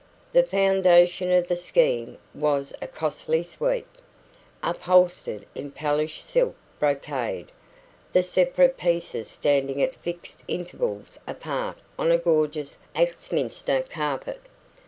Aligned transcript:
The 0.33 0.41
foundation 0.41 1.31
of 1.31 1.47
the 1.47 1.55
scheme 1.55 2.17
was 2.33 2.73
a 2.81 2.87
costly 2.87 3.43
"suite", 3.43 3.85
upholstered 4.63 5.45
in 5.53 5.69
palish 5.69 6.21
silk 6.23 6.55
brocade, 6.79 7.51
the 8.11 8.23
separate 8.23 8.77
pieces 8.77 9.27
standing 9.29 9.79
at 9.79 9.93
fixed 9.93 10.41
intervals 10.47 11.19
apart 11.27 11.77
on 11.99 12.09
a 12.09 12.17
gorgeous 12.17 12.79
Axminster 12.95 13.83
carpet. 13.87 14.41